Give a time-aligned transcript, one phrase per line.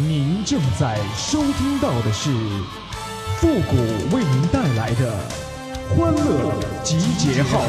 [0.00, 2.30] 您正在收听到的是
[3.38, 3.76] 复古
[4.14, 5.12] 为您带来的
[5.88, 7.64] 欢乐集结号。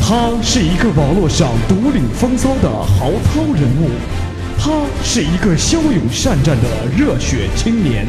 [0.00, 3.90] 他是一个网络上独领风骚的豪涛人物，
[4.58, 4.72] 他
[5.04, 8.04] 是一个骁勇善战的热血青年，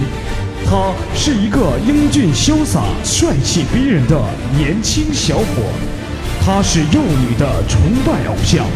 [0.65, 4.19] 他是一个英俊潇洒、帅气逼人的
[4.57, 5.45] 年轻小伙，
[6.45, 8.67] 他是幼女的崇拜偶像，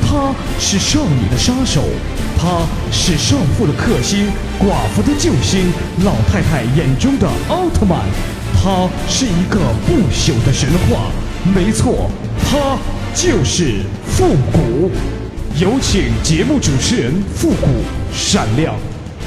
[0.00, 1.82] 他是少女的杀手，
[2.38, 4.28] 他是少妇的克星、
[4.60, 5.72] 寡妇的救星、
[6.04, 7.98] 老太太眼中的奥特曼，
[8.54, 9.58] 他是一个
[9.88, 11.10] 不朽的神话。
[11.52, 12.08] 没错，
[12.48, 12.78] 他
[13.12, 14.92] 就是复古。
[15.58, 17.66] 有请节目主持人复古
[18.14, 18.72] 闪亮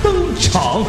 [0.02, 0.86] 登场。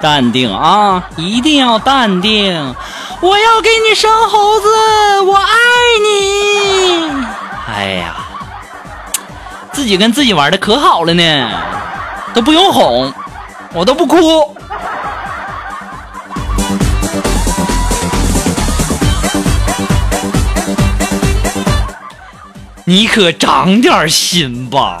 [0.00, 2.74] 淡定啊，一定要淡定。
[3.20, 4.66] 我要给你生猴子，
[5.26, 5.44] 我爱
[6.02, 7.26] 你。
[7.68, 8.16] 哎呀，
[9.72, 11.50] 自己跟自己玩的可好了呢，
[12.32, 13.12] 都不用哄，
[13.74, 14.56] 我都不哭。
[22.86, 25.00] 你可长点心吧！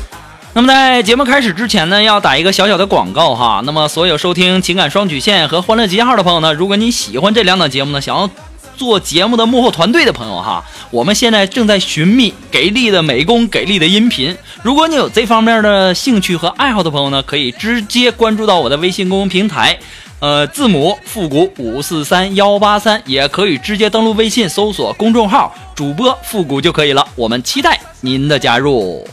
[0.53, 3.61] 那么在节目开始之前呢，要打一个小小的广告哈。
[3.65, 8.29] 那么所有收听情感双曲线和欢乐集结号的朋友呢，如果你喜欢这两档节目呢，想要
[8.75, 14.37] 做节目的幕后团队的朋友哈，我们现在正在寻觅给力的美工、给力的音频。
[14.61, 19.79] 如果你有这方面的兴趣和爱好的朋友呢，可以直接关注到我的微信公众平台，
[20.19, 27.07] 呃，字母复古五四三幺八三，也可以直接登录微信搜索公众号主播复古就可以了。
[27.15, 29.07] 我们期待您的加入。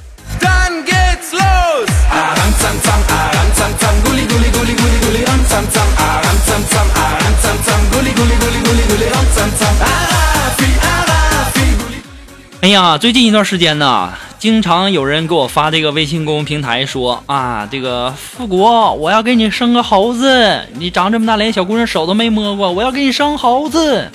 [12.60, 24.10] 哎呀最近一段时间呢经常有人给我发这个微信公众平台说啊这个富国我要给你生个猴子你长这么大连小姑娘手都没摸过我要给你生猴子。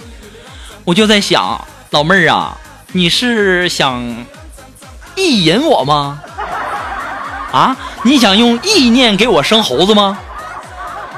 [0.85, 2.57] 我就在想老妹儿啊
[2.91, 4.03] 你是想
[5.16, 6.22] 意淫我吗？
[7.53, 10.18] 啊，你想用意念给我生猴子吗？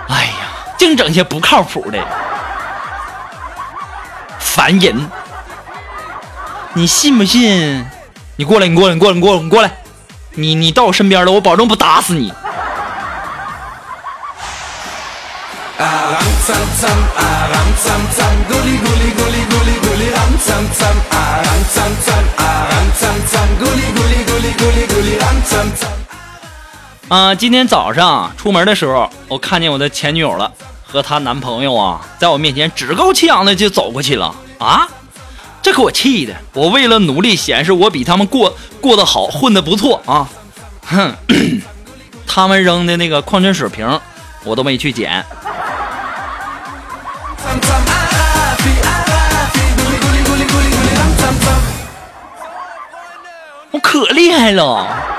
[0.09, 0.33] 哎呀，
[0.77, 1.97] 净整些不靠谱的，
[4.37, 5.09] 烦人。
[6.73, 7.85] 你信不信？
[8.35, 9.71] 你过来，你过来，你过来，你过来，你过来！
[10.31, 12.33] 你你到我身边了，我保证不打死你。
[15.77, 16.19] 啊
[27.07, 30.51] 啊今天早上出门的时候我看见我的前女友了
[30.83, 34.35] 和她男朋友啊在我面前趾高气扬的就走过去了。
[34.57, 34.87] 啊？
[35.61, 40.29] 这给我气的我为了努力显示我比他们过过得好混得不错啊。
[40.85, 41.13] 哼
[42.25, 43.99] 他们扔的那个矿泉水瓶
[44.43, 45.23] 我都没去捡。
[53.71, 55.14] 我可厉害了。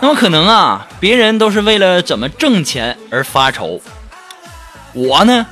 [0.00, 3.80] 那么可能啊，别人都是为了怎么挣钱而发愁，
[4.92, 5.46] 我呢，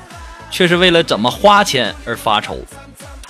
[0.50, 2.58] 却是为了怎么花钱而发愁。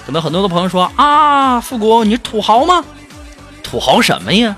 [0.07, 2.83] 可能很多的朋友说啊，富国你是土豪吗？
[3.63, 4.57] 土豪什么呀？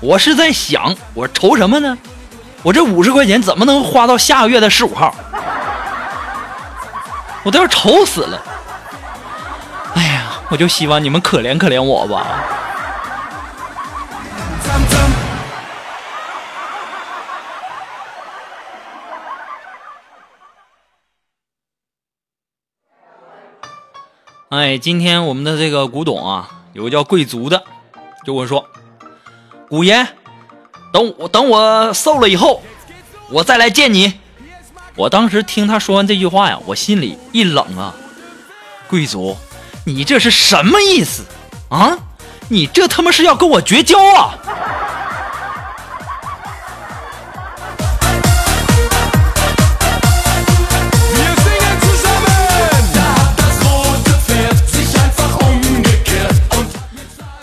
[0.00, 1.96] 我是在想，我愁什么呢？
[2.62, 5.14] 我这五十块钱怎么能花到下个月的十五号？
[7.44, 8.42] 我都要愁死了。
[10.50, 12.44] 我就希望你们可怜可怜我吧。
[24.50, 27.62] 哎，今天我们的这个古董啊，有个叫贵族的，
[28.24, 28.66] 就我说，
[29.68, 30.06] 古爷，
[30.90, 32.62] 等我等我瘦了以后，
[33.28, 34.14] 我再来见你。
[34.96, 37.94] 我当时听他说完这句话呀，我心里一冷啊，
[38.88, 39.36] 贵族，
[39.88, 41.22] 你这是什么意思
[41.70, 41.96] 啊？
[42.48, 44.36] 你这他妈是要跟我绝交啊？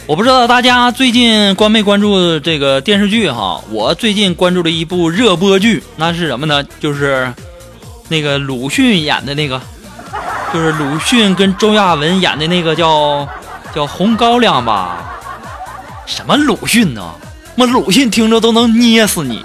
[0.05, 3.59] 我不知道大家最近关没关注这个电视剧哈？
[3.71, 6.63] 我最近关注了一部热播剧，那是什么呢？
[6.79, 7.33] 就是
[8.07, 9.59] 那个鲁迅演的那个，
[10.55, 13.27] 就是鲁迅跟周亚文演的那个叫
[13.73, 15.03] 叫《红高粱》吧？
[16.05, 17.03] 什么鲁迅呢？
[17.57, 19.43] 妈鲁迅听着都能捏死你！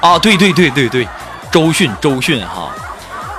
[0.00, 1.08] 啊，对对对对对，
[1.50, 2.70] 周迅周迅哈，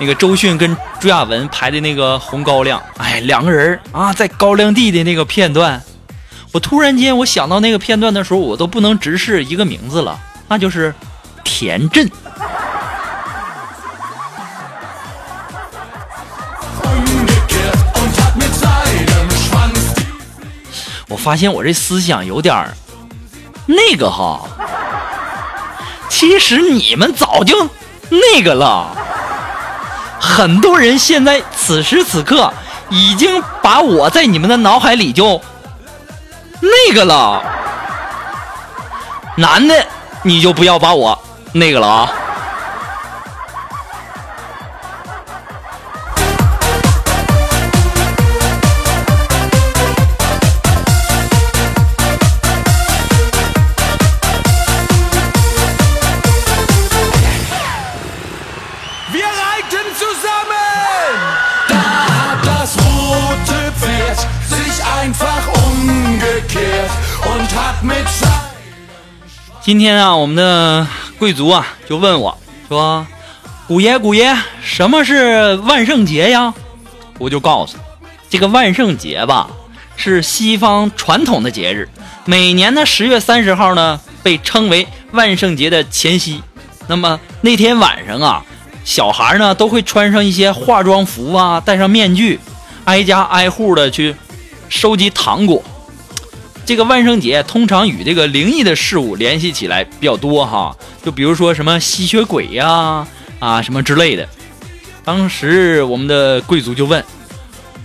[0.02, 5.82] 那个周迅跟朱亚文拍的那个《红高粱》，哎，两个人啊，在高粱地的那个片段，
[6.52, 10.20] 我突然间我想到那个片段的时候，我都不能直视一个名字了，
[10.50, 10.94] 那就是
[11.46, 12.12] 田震。
[21.14, 22.74] 我发现我这思想有点儿
[23.68, 24.42] 那个哈，
[26.10, 27.70] 其实你们早就
[28.10, 28.98] 那个了。
[30.20, 32.52] 很多人现在此时此刻
[32.90, 35.40] 已经把我在你们的脑海里就
[36.60, 37.44] 那个了。
[39.38, 39.86] 男的，
[40.24, 41.18] 你就不要把我
[41.52, 42.12] 那个了啊。
[69.66, 70.86] 今天啊，我们的
[71.18, 72.38] 贵族啊就问我
[72.68, 73.08] 说
[73.66, 76.54] ：“古爷，古爷，什么是万圣节呀？”
[77.18, 79.50] 我就告诉他，这个万圣节吧
[79.96, 81.88] 是西方传统的节日，
[82.26, 86.44] 每年的十月三十号呢被称为万圣节的前夕。
[86.88, 88.44] 那么那天晚上啊，
[88.84, 92.38] 小孩呢都会穿上一些化妆服啊，戴上面具，
[92.84, 94.14] 挨家挨户的去
[94.68, 95.64] 收集糖果。
[96.66, 103.06] 这个万圣节通常与这个灵异的事物联系起来比较多哈，就比如说什么吸血鬼呀
[103.40, 104.28] 啊什么之类的。
[105.04, 107.04] 当时我们的贵族就问：“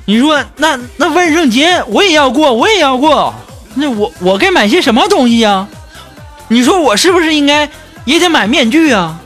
[0.07, 3.35] 你说那那万圣节我也要过，我也要过，
[3.75, 5.67] 那我我该买些什么东西呀？
[6.47, 7.69] 你说我是不是应该
[8.05, 9.19] 也得买面具啊？”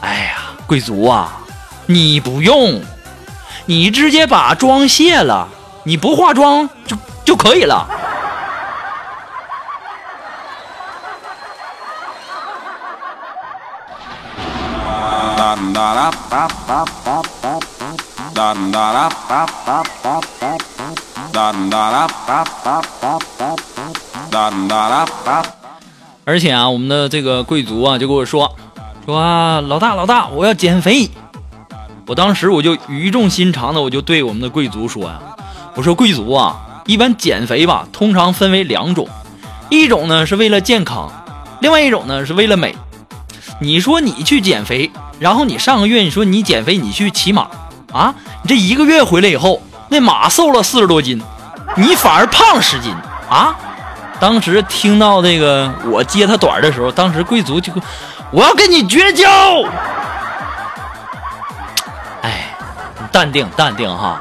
[0.00, 1.40] 哎呀，贵族啊，
[1.84, 2.80] 你不用，
[3.66, 5.46] 你直接把妆卸了，
[5.84, 7.86] 你不化妆就就可以了。
[26.24, 28.54] 而且啊，我们的这个贵族啊，就跟我说，
[29.04, 31.10] 说啊，老大老大，我要减肥。
[32.06, 35.20] 我当时我就语重心长的，我就对我们的贵族说呀、
[35.74, 39.08] 我说贵族啊，一般减肥吧，通常分为两种，
[39.68, 41.10] 一种呢是为了健康，
[41.60, 42.76] 另外一种呢是为了美。
[43.60, 44.90] 你说你去减肥，
[45.22, 47.46] 然后你上个月你说你减肥，你去骑马
[47.92, 48.12] 啊，
[48.42, 51.22] 你这一个月回来以后，那马瘦了四十多斤，
[51.76, 52.92] 你反而胖了十斤
[53.30, 53.54] 啊！
[54.18, 57.72] 当时听到这个我接他短的时候，当时贵族就
[58.32, 59.30] 我要跟你绝交。
[62.22, 62.56] 哎，
[62.98, 64.20] 你淡定淡定哈，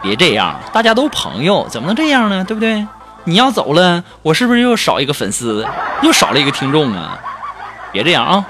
[0.00, 2.42] 别这样，大家都朋友，怎么能这样呢？
[2.42, 2.86] 对不对？
[3.24, 5.66] 你要走了，我是不是又少一个粉丝，
[6.00, 7.18] 又少了一个听众啊？
[7.92, 8.44] 别这样啊！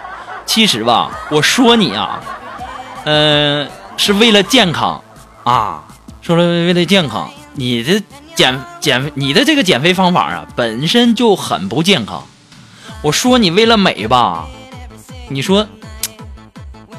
[0.49, 2.21] 其实吧，我说你啊，
[3.05, 5.00] 嗯、是为了健康
[5.45, 5.85] 啊，
[6.23, 8.02] 说了为了健康，你的
[8.35, 12.25] 减减你的这个减肥方法啊，本身就很不健康。
[13.02, 14.47] 我说你为了美吧，
[15.28, 15.69] 你说，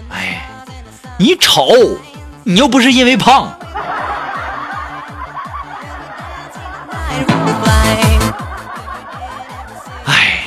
[0.09, 0.47] 哎，
[1.17, 1.97] 你丑，
[2.43, 3.51] 你又不是因为胖。
[10.05, 10.43] 哎，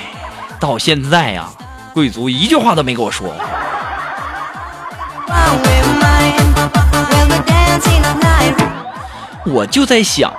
[0.61, 1.49] 到现在呀、
[1.93, 3.35] 贵族一句话都没跟我说。
[9.45, 10.33] 我就在想，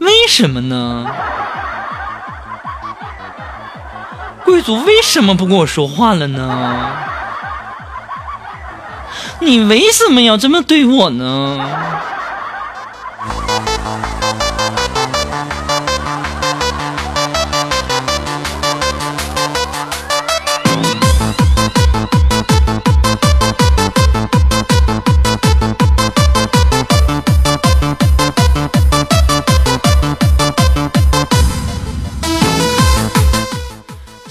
[0.00, 1.06] 为什么呢？
[4.44, 6.90] 贵族为什么不跟我说话了呢？
[9.40, 11.58] 你为什么要这么对我呢？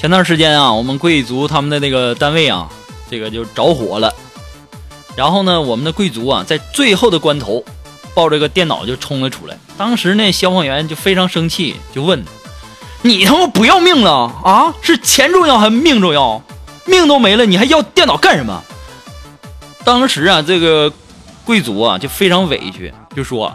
[0.05, 2.69] 前段时间啊，我们贵族他们的那个单位啊，
[3.09, 4.13] 这个就着火了。
[5.15, 7.65] 然后呢，我们的贵族啊，在最后的关头，
[8.13, 9.57] 抱着个电脑就冲了出来。
[9.79, 12.23] 当时那消防员就非常生气，就问
[13.01, 14.71] ：“你他妈不要命了啊？
[14.83, 16.39] 是钱重要还是命重要？
[16.85, 18.61] 命都没了，你还要电脑干什么？”
[19.83, 20.93] 当时啊，这个
[21.43, 23.51] 贵族啊就非常委屈，就说：“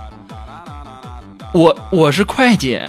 [1.55, 2.81] 我我是会计，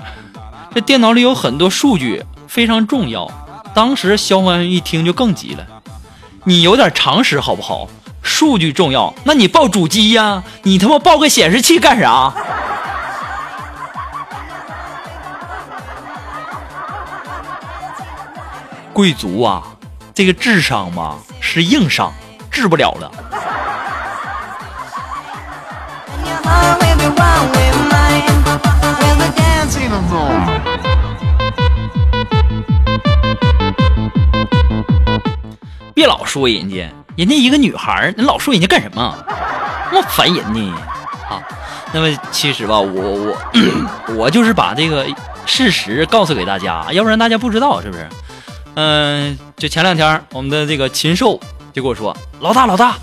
[0.74, 3.32] 这电脑里有很多数据，非常重要。”
[3.74, 5.66] 当时消防员一听就更急了
[6.46, 7.88] ：“你有点常识好不好？
[8.22, 10.44] 数据重要，那你报主机呀？
[10.64, 12.32] 你他妈报个显示器干啥？”
[18.94, 19.64] 贵族啊，
[20.14, 22.14] 这个智商嘛是硬伤，
[22.52, 23.12] 治不了了。
[36.02, 39.16] 别老说人家，人家一个女孩儿，你老说人家干什么？
[39.92, 40.74] 那么烦人呢
[41.30, 41.38] 啊！
[41.94, 43.36] 那么其实吧，我
[44.08, 45.06] 我我就是把这个
[45.46, 48.10] 事实告诉给大家，要不然大家不知道是不是？
[48.74, 51.40] 嗯、就前两天我们的这个禽兽
[51.72, 52.96] 就跟我说，老大老大，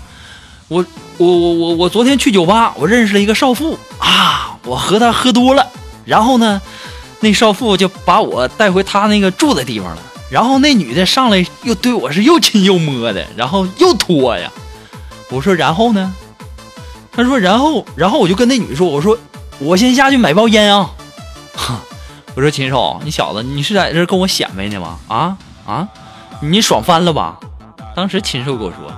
[0.67, 0.85] 我
[1.17, 5.65] 我我我我昨天去酒吧，我认识了一个少妇啊，我和她喝多了，
[6.03, 6.61] 然后呢，
[7.21, 10.01] 那少妇就把我带回她那个住的地方了。
[10.29, 14.51] 然后那女的上来又对我是又亲又摸的，然后又脱呀。
[15.29, 16.13] 我说然后呢？
[17.11, 19.17] 他说然后，然后我就跟那女的说，我说
[19.59, 20.89] 我先下去买包烟啊。
[21.55, 21.81] 哈，
[22.35, 24.97] 我说禽兽，你小子你是在这跟我显摆呢吗？
[25.07, 25.87] 啊啊，
[26.41, 27.37] 你爽翻了吧？
[27.95, 28.93] 当时禽兽跟我说，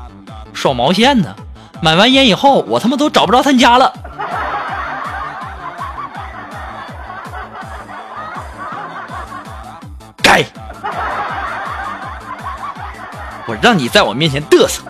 [0.54, 1.36] 爽毛线呢？
[1.82, 3.92] 买完烟以后，我他妈都找不着他家了。
[10.22, 10.46] 该。
[13.62, 14.82] 让你在我面前嘚瑟。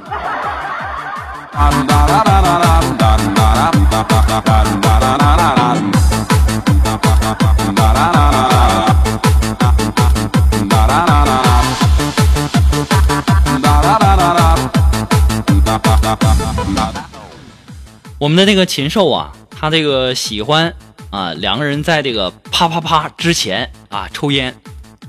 [18.18, 20.76] 我们的这个禽兽啊，他这个喜欢
[21.10, 24.56] 啊，两个人在这个啪啪啪之前啊抽烟。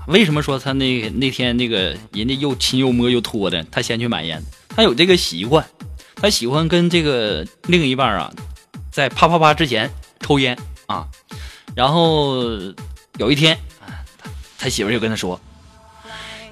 [0.06, 4.42] 为什么说他那那天那个人家又亲又摸又拖的，他先去买烟？
[4.68, 5.64] 他有这个习惯，
[6.16, 8.32] 他喜欢跟这个另一半啊，
[8.90, 9.90] 在啪啪啪之前
[10.20, 11.06] 抽烟啊。
[11.74, 12.42] 然后
[13.18, 13.58] 有一天，
[14.58, 15.40] 他媳妇就跟他说：“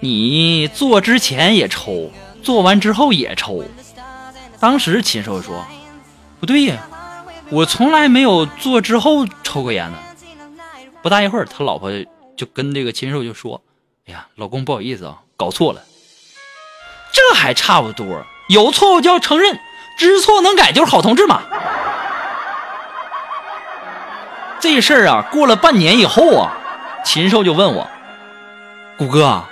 [0.01, 2.11] 你做之前也抽，
[2.43, 3.65] 做完之后也抽。”
[4.61, 5.65] 当时禽兽说。
[6.39, 6.89] 不对呀，
[7.51, 9.99] 我从来没有做之后抽过烟呢。
[11.03, 11.91] 不大一会儿，他老婆
[12.37, 13.61] 就跟这个禽兽就说
[14.09, 15.83] ：“哎呀，老公不好意思啊，搞错了。”
[17.13, 19.59] 这还差不多，有错误就要承认，
[19.99, 21.43] 知错能改就是好同志嘛。
[24.61, 26.53] 这事儿啊，过了半年以后啊，
[27.05, 27.91] 禽兽就问我
[28.97, 29.45] ：“谷哥，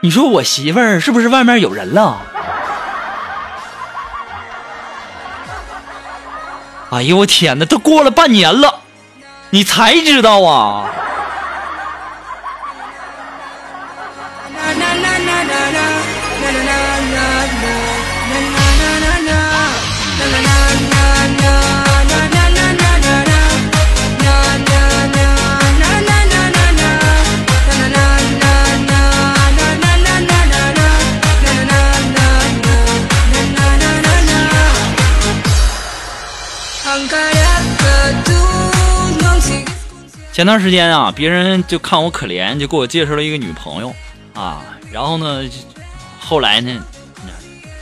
[0.00, 2.20] 你说我媳妇儿是不是外面有人了？”
[6.90, 8.80] 哎呦我天哪，都过了半年了，
[9.50, 10.90] 你才知道啊？
[40.40, 43.94] 前段时间啊，别人就看我可怜，就给我介绍了一个女朋友
[44.32, 44.62] 啊。
[44.90, 45.42] 然后呢，
[46.18, 46.80] 后来呢，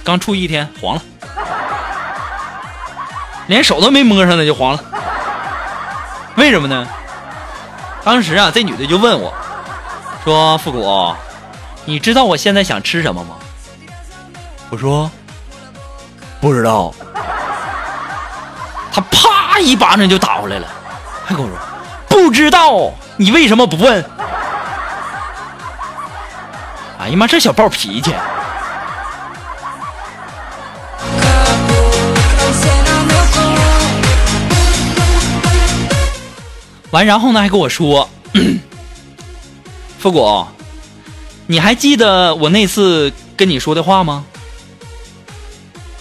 [0.03, 1.03] 刚处一天黄了，
[3.47, 4.83] 连手都没摸上呢就黄了。
[6.35, 6.85] 为什么呢？
[8.03, 9.33] 当时啊，这女的就问我，
[10.25, 11.15] 说：“复古，
[11.85, 13.37] 你知道我现在想吃什么吗？”
[14.71, 15.09] 我说
[16.43, 16.93] ：“不知道。”
[18.91, 20.67] 他啪一巴掌就打回来了，
[21.25, 21.57] 还跟我说。
[22.29, 24.05] 不知道，你为什么不问？
[26.99, 28.13] 哎呀妈，这小暴脾气！
[36.91, 38.07] 完，然后呢，还跟我说，
[39.99, 40.47] 复古，
[41.47, 44.27] 你还记得我那次跟你说的话吗？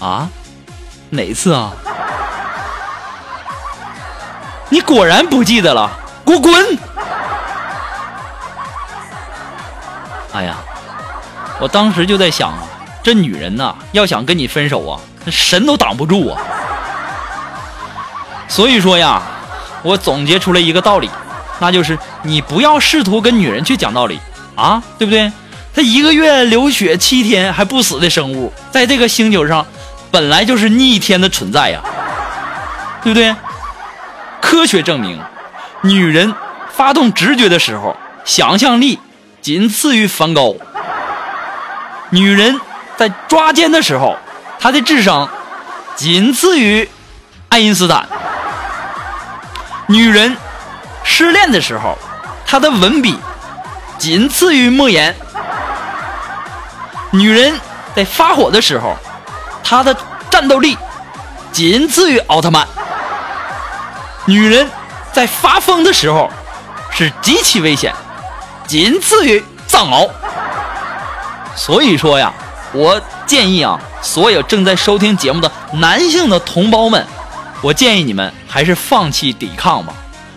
[0.01, 0.29] 啊？
[1.09, 1.71] 哪次啊？
[4.67, 5.89] 你果然不记得了。
[6.27, 6.77] 给我滚！
[10.33, 10.57] 哎呀，
[11.57, 12.59] 我当时就在想啊，
[13.01, 16.41] 这女人呐，要想跟你分手啊，那神都挡不住啊。
[18.49, 19.21] 所以说呀，
[19.83, 21.09] 我总结出了一个道理，
[21.59, 24.19] 那就是你不要试图跟女人去讲道理
[24.55, 25.31] 啊，对不对？
[25.73, 29.65] 她一个月流血七天还不死的生物，在这个星球上
[30.11, 31.81] 本来就是逆天的存在呀，
[33.01, 33.33] 对不对？
[34.41, 35.19] 科学证明，
[35.81, 36.33] 女人
[36.73, 38.99] 发动直觉的时候，想象力
[39.41, 40.55] 仅次于梵高；
[42.09, 42.59] 女人
[42.97, 44.17] 在抓奸的时候，
[44.59, 45.29] 她的智商
[45.95, 46.89] 仅次于
[47.49, 48.05] 爱因斯坦；
[49.87, 50.35] 女人
[51.03, 51.97] 失恋的时候，
[52.45, 53.17] 她的文笔
[53.97, 55.13] 仅次于莫言；
[57.11, 57.59] 女人
[57.95, 58.95] 在发火的时候，
[59.63, 59.95] 她的
[60.29, 60.77] 战斗力
[61.51, 62.67] 仅次于奥特曼。
[64.25, 64.69] 女人
[65.17, 66.29] 在发疯的时候
[66.91, 67.91] 是极其危险，
[68.67, 70.07] 仅次于藏獒。
[71.55, 72.31] 所以说呀，
[72.71, 77.03] 我建议啊，所有正在收听节目的男性的同胞们，
[77.63, 79.91] 我建议你们还是放弃抵抗吧。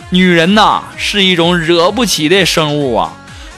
[0.09, 3.13] 女人呐，是一种惹不起的生物啊，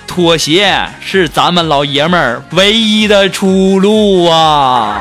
[0.09, 5.01] 妥协是咱们老爷们儿唯一的出路啊。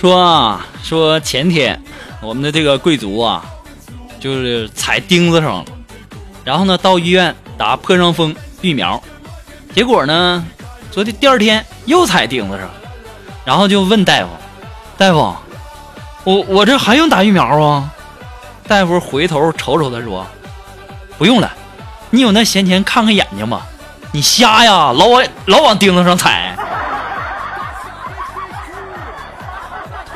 [0.00, 1.78] 说啊，说前天
[2.22, 3.44] 我们的这个贵族啊，
[4.18, 5.64] 就是踩钉子上了，
[6.42, 9.02] 然后呢到医院打破伤风疫苗，
[9.74, 10.42] 结果呢，
[10.90, 12.70] 昨天第二天又踩钉子上，
[13.44, 14.28] 然后就问大夫，
[14.96, 15.36] 大夫，
[16.24, 17.90] 我我这还用打疫苗啊？
[18.66, 20.26] 大夫回头瞅瞅他说，
[21.18, 21.52] 不用了，
[22.08, 23.66] 你有那闲钱看看眼睛吧，
[24.12, 26.56] 你瞎呀，老往老往钉子上踩。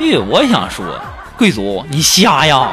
[0.04, 0.84] 咦，我想说，
[1.38, 2.68] 贵族你瞎呀？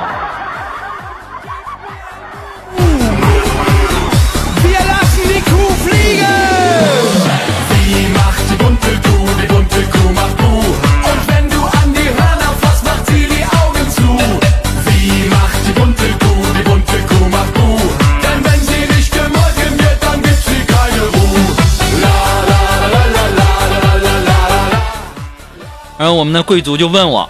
[26.22, 27.28] 我们的贵族就问我，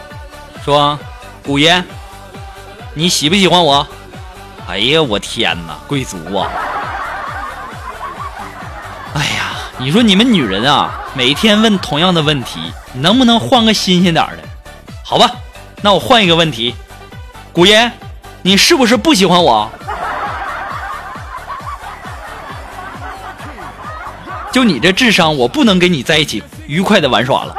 [0.65, 0.99] 说
[1.47, 1.81] ：“古爷，
[2.93, 3.87] 你喜不喜欢我？”
[4.67, 6.51] 哎呀，我天哪，贵族啊！
[9.15, 12.59] 哎呀，你说你们女人啊，每天问同样的问题，
[12.91, 14.43] 能不能换个新鲜点的？
[15.05, 15.31] 好吧，
[15.81, 16.75] 那我换一个问题，
[17.53, 17.89] 古爷，
[18.41, 19.71] 你是不是不喜欢我？
[24.51, 27.55] 就你这智商，我不能跟你在一起愉快的玩耍了。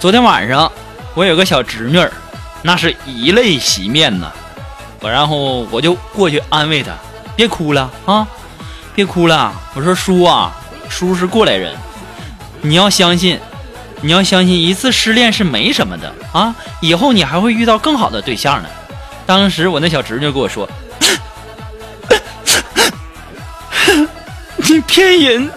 [0.00, 0.72] 昨天晚上
[1.14, 2.10] 我有个小侄女儿，
[2.62, 4.32] 那是以泪洗面呐。
[5.00, 6.92] 我然后我就过去安慰她，
[7.36, 8.26] 别哭了啊，
[8.94, 9.52] 别哭了。
[9.74, 10.52] 我说叔啊，
[10.88, 11.76] 叔是过来人，
[12.62, 13.38] 你要相信，
[14.00, 18.70] 你要相信一次失恋是没什么的啊，以后你还会遇到更好的对象的。
[19.26, 20.66] 当时我那小侄女跟我说
[24.56, 25.50] ：“你骗人。”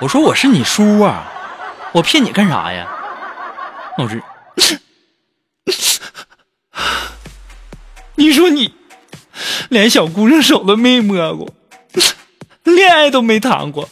[0.00, 1.27] 我说我是你叔啊，
[1.98, 2.86] 我骗你干啥呀？
[3.96, 4.22] 老是，
[8.14, 8.72] 你说你
[9.68, 11.52] 连小姑娘手都没摸过，
[12.62, 13.88] 恋爱都没谈过，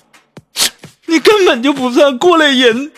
[1.07, 2.93] 你根本就不算过来人。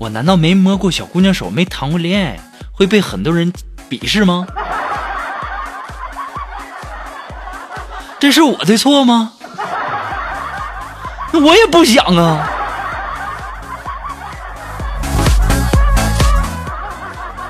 [0.00, 2.40] 我难道没摸过小姑娘手，没谈过恋爱，
[2.72, 3.52] 会被很多人
[3.88, 4.44] 鄙视吗？
[8.20, 9.32] 这是我的错吗？
[11.32, 12.46] 那我也不想啊。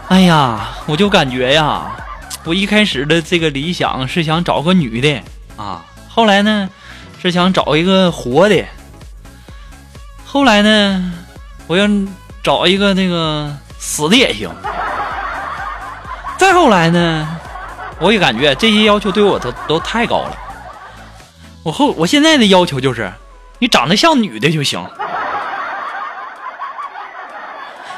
[0.08, 1.90] 哎呀，我就感觉呀，
[2.44, 5.20] 我一开始的这个理想是想找个女的
[5.56, 6.70] 啊，后来呢
[7.20, 8.64] 是想找一个活的，
[10.24, 11.12] 后来呢
[11.66, 11.88] 我要
[12.42, 14.48] 找一个那个死的也行，
[16.38, 17.28] 再后来呢，
[17.98, 20.36] 我也感觉这些要求对我都都太高了。
[21.62, 23.12] 我后我现在的要求就是，
[23.58, 24.82] 你长得像女的就行。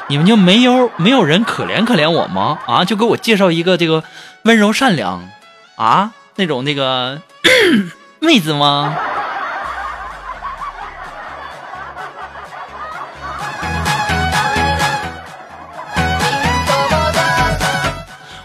[0.07, 2.59] 你们就没有没有人可怜可怜我吗？
[2.67, 4.03] 啊，就给我介绍一个这个
[4.43, 5.29] 温柔善良
[5.77, 7.21] 啊那种那个
[8.19, 8.95] 妹子吗？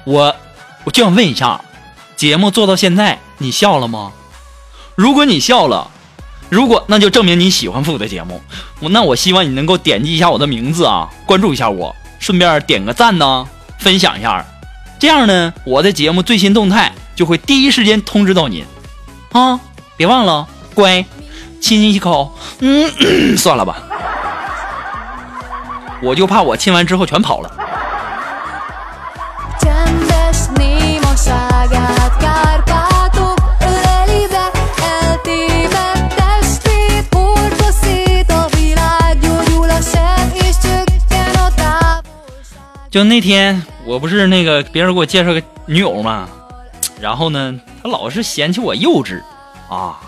[0.04, 0.36] 我
[0.84, 1.60] 我就想问一下，
[2.14, 4.12] 节目做到现在，你笑了吗？
[4.98, 5.88] 如果你笑了，
[6.50, 8.42] 如果那就证明你喜欢复古的节目。
[8.80, 13.46] 我那我希望你能够点击一下我的名字啊，关注一下我，顺便点个赞呢，
[13.78, 14.44] 分享一下。
[14.98, 18.64] 这样呢，我的节目最新动态就会第一时间通知到您
[19.30, 19.60] 啊！
[19.96, 21.04] 别忘了，乖，
[21.60, 22.36] 亲一口。
[22.58, 22.90] 嗯，
[23.38, 23.76] 算了吧，
[26.02, 27.57] 我就怕我亲完之后全跑了。
[42.98, 46.28] 就那天，我不是那个别人给我介绍个女友嘛，
[47.00, 49.22] 然后呢，他老是嫌弃我幼稚
[49.70, 50.00] 啊。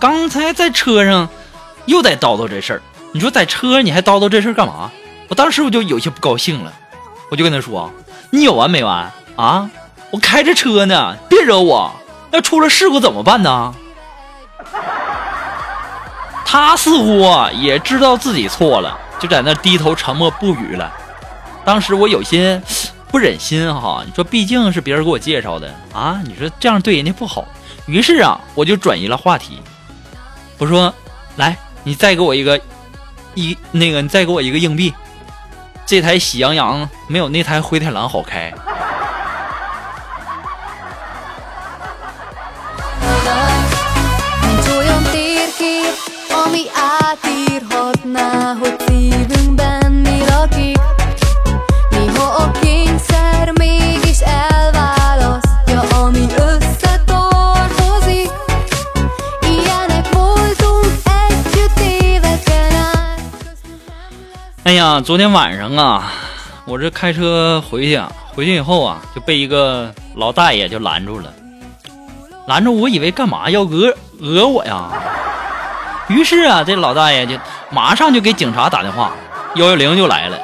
[0.00, 1.28] 刚才在车上
[1.84, 4.90] 又在叨叨这事儿，你说在车上你还叨叨这事儿干嘛？
[5.28, 6.72] 我当时我就有些不高兴了，
[7.30, 7.92] 我就跟他说
[8.32, 9.70] ：“你有完没完啊？
[10.10, 11.92] 我开着车呢，别惹我，
[12.30, 13.74] 要出了事故怎么办呢？”
[16.46, 20.90] 他似乎啊也知道自己错了，就在那低头沉默不语了。
[21.64, 22.60] 当时我有些
[23.08, 27.44] 不忍心哈，你说毕竟是别人给我介绍的啊，你说这样对人家不好。
[27.86, 29.60] 于是啊，我就转移了话题，
[30.58, 30.92] 我说
[31.36, 32.60] ：“来，你再给我一个
[33.34, 34.92] 一那个，你再给我一个硬币。
[35.84, 38.52] 这台喜羊羊没有那台灰太狼好开。
[65.02, 66.12] 昨天晚上啊，
[66.64, 71.32] 我这开车回去，啊，回去以后啊，就被一个老大爷就拦住了，
[72.46, 74.90] 拦住我以为干嘛要讹讹我呀？
[76.08, 77.36] 于是啊，这老大爷就
[77.70, 79.12] 马上就给警察打电话，
[79.56, 80.38] 幺幺零就来了。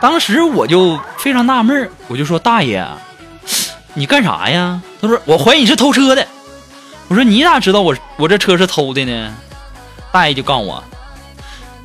[0.00, 2.84] 当时我就非常纳闷我就说大爷，
[3.92, 4.80] 你干啥呀？
[5.00, 6.26] 他说我怀疑你是偷车的。
[7.06, 9.34] 我说你咋知道我我这车是偷的呢？
[10.10, 10.82] 大爷就告诉我，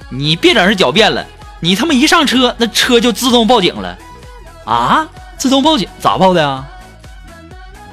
[0.10, 1.24] 你别整是狡辩了，
[1.60, 3.98] 你他妈一上车，那车就自动报警了，
[4.66, 5.08] 啊？
[5.38, 6.66] 自动报警咋报的呀？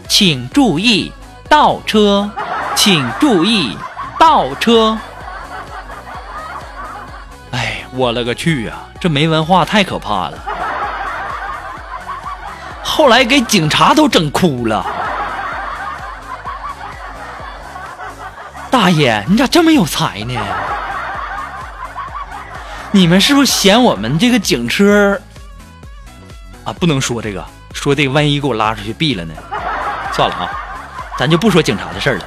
[0.09, 1.13] 请注意
[1.49, 2.31] 倒车，
[2.75, 3.77] 请注意
[4.19, 4.97] 倒车。
[7.51, 10.39] 哎，我勒个去呀、这没文化太可怕了。
[12.83, 14.87] 后来给警察都整哭了。
[18.71, 20.35] 大爷，你咋这么有才呢？
[22.97, 25.21] 你们是不是嫌我们这个警车
[26.65, 26.73] 啊？
[26.73, 29.35] 不能说这个，说这个万一给我拉出去毙了呢？
[30.15, 30.51] 算了啊，
[31.19, 32.25] 咱就不说警察的事了。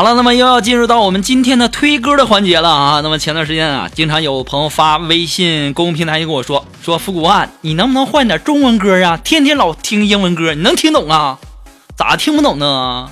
[0.00, 3.00] 好了，那么又要进入到我们今天的推歌的环节了啊。
[3.02, 9.18] 那么前段时间啊，经常有朋友发微信公共平台就跟我说说复古啊，你能不能换点中文歌啊？
[9.18, 11.36] 天天老听英文歌，你能听懂啊？
[11.98, 13.10] 咋听不懂呢？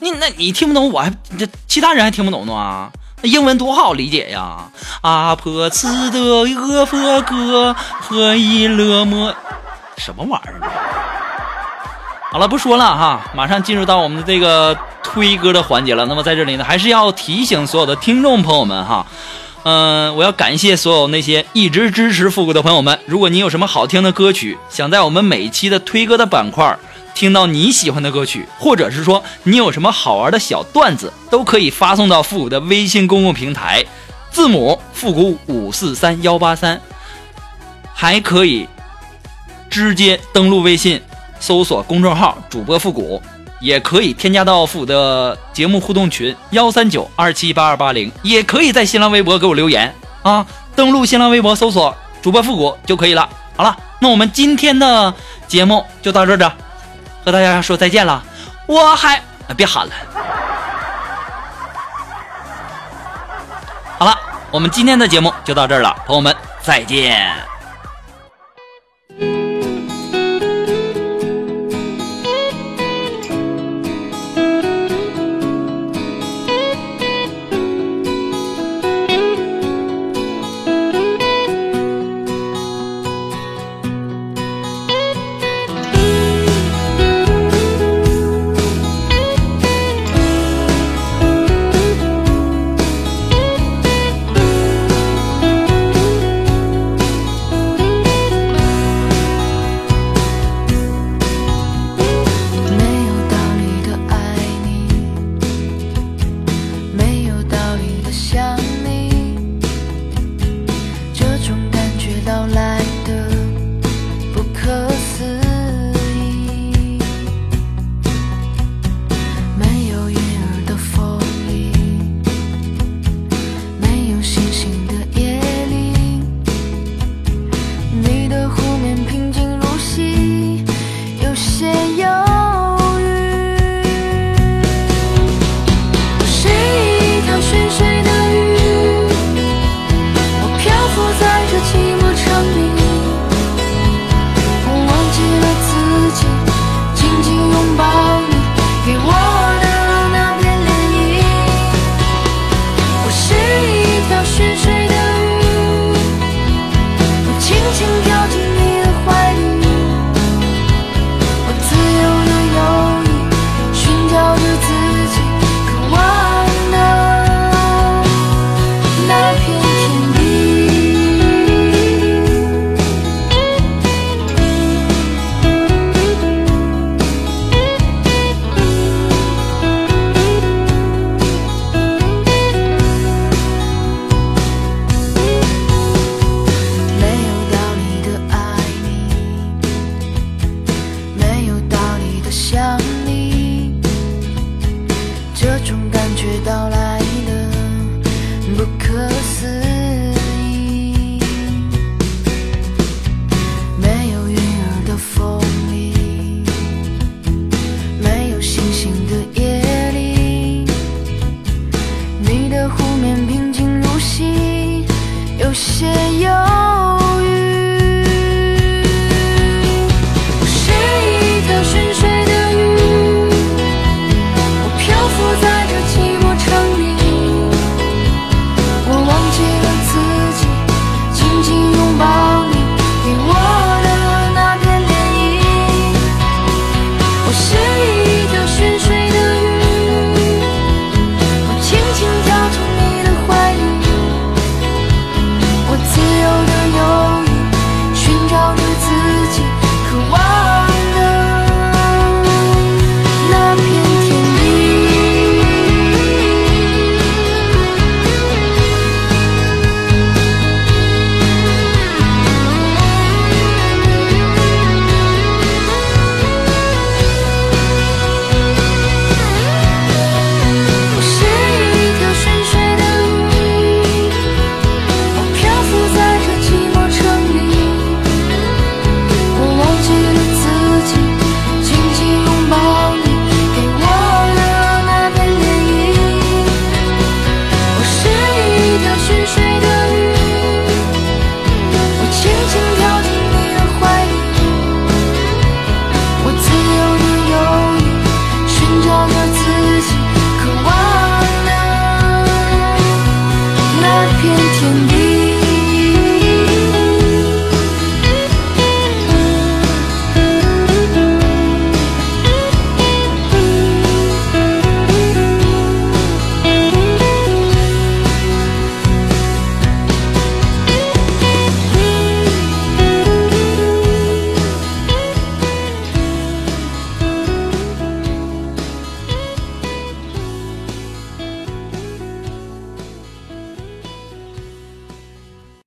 [0.00, 2.90] 你那你听不懂，我还这其他人还听不懂呢啊？
[3.22, 4.70] 那英文多好理解呀！
[5.00, 9.34] 阿婆吃的俄佛哥喝一勒么，
[9.96, 10.70] 什么玩意儿？
[12.30, 16.06] 好了，不说了哈，马上进入到我们的这个推歌的环节了。
[16.06, 19.06] 那么在这里呢还是要提醒所有的听众朋友们哈。
[19.68, 26.78] 嗯我要感谢所有那些一直支持复古的朋友们如果你有什么好听的歌曲想在我们每一期的推歌的板块
[27.16, 33.84] 听到你喜欢的歌曲或者是说你有什么好玩的小段子都可以发送到复古的微信公共平台
[34.30, 36.80] 字母复古五四三幺八三
[37.92, 38.68] 还可以
[39.68, 41.02] 直接登录微信
[41.40, 43.20] 搜索公众号主播复古
[43.60, 53.28] 也可以添加到我的节目互动群幺三九二七八二八零，也可以在新浪微博给我留言啊，登录新浪微博搜索主播复古就可以了。
[53.56, 55.14] 好了，那我们今天的
[55.46, 56.52] 节目就到这儿，
[57.24, 58.22] 和大家说再见了。
[58.66, 59.22] 我还
[59.56, 59.92] 别喊了。
[63.98, 64.14] 好了，
[64.50, 67.55] 我们今天的节目就到这儿了，朋友们再见。